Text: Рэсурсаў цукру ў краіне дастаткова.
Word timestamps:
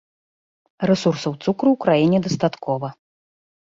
Рэсурсаў 0.91 1.37
цукру 1.43 1.67
ў 1.77 1.85
краіне 1.87 2.25
дастаткова. 2.29 2.87